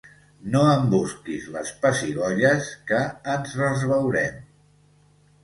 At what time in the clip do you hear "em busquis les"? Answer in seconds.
0.69-1.73